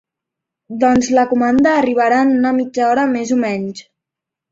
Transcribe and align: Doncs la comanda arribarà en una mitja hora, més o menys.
Doncs 0.83 1.09
la 1.19 1.25
comanda 1.33 1.73
arribarà 1.81 2.21
en 2.29 2.31
una 2.37 2.53
mitja 2.61 2.87
hora, 2.87 3.05
més 3.13 3.35
o 3.37 3.39
menys. 3.45 3.83